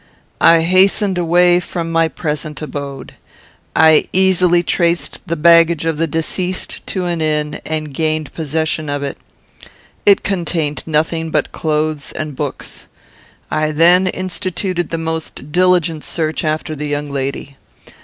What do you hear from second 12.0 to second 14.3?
and books. I then